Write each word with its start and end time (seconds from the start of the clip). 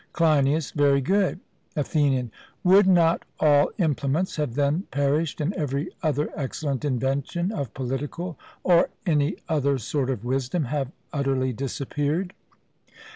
CLEINIAS: 0.13 0.71
Very 0.71 0.99
good. 0.99 1.39
ATHENIAN: 1.75 2.31
Would 2.63 2.87
not 2.87 3.21
all 3.39 3.69
implements 3.77 4.35
have 4.37 4.55
then 4.55 4.85
perished 4.89 5.39
and 5.39 5.53
every 5.53 5.91
other 6.01 6.31
excellent 6.35 6.83
invention 6.83 7.51
of 7.51 7.75
political 7.75 8.35
or 8.63 8.89
any 9.05 9.35
other 9.47 9.77
sort 9.77 10.09
of 10.09 10.25
wisdom 10.25 10.63
have 10.65 10.91
utterly 11.13 11.53
disappeared? 11.53 12.33